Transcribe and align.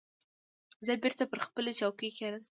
زه 0.85 0.91
بېرته 1.03 1.23
پر 1.31 1.39
خپلې 1.47 1.71
چوکۍ 1.79 2.09
کېناستم. 2.17 2.39